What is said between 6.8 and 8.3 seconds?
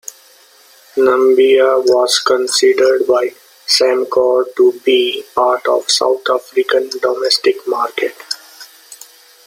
domestic market.